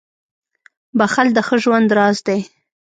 •بښل 0.97 1.27
د 1.33 1.37
ښه 1.47 1.55
ژوند 1.63 1.87
راز 1.97 2.17
دی. 2.27 2.39